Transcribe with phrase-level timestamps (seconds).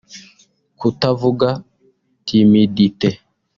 [0.79, 1.49] kutavuga
[2.25, 3.09] (timidite)